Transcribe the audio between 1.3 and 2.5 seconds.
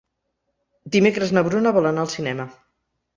na Bruna vol anar al cinema.